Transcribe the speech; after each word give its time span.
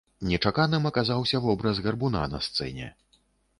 Нечаканым 0.29 0.87
аказаўся 0.91 1.43
вобраз 1.45 1.83
гарбуна 1.85 2.25
на 2.35 2.43
сцэне. 2.49 2.93